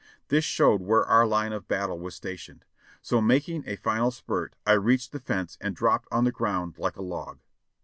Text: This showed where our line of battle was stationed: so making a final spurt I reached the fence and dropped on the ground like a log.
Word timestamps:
This 0.29 0.43
showed 0.43 0.81
where 0.81 1.05
our 1.05 1.27
line 1.27 1.53
of 1.53 1.67
battle 1.67 1.99
was 1.99 2.15
stationed: 2.15 2.65
so 3.03 3.21
making 3.21 3.65
a 3.67 3.75
final 3.75 4.09
spurt 4.09 4.55
I 4.65 4.71
reached 4.73 5.11
the 5.11 5.19
fence 5.19 5.59
and 5.61 5.75
dropped 5.75 6.07
on 6.11 6.23
the 6.23 6.31
ground 6.31 6.79
like 6.79 6.97
a 6.97 7.03
log. 7.03 7.37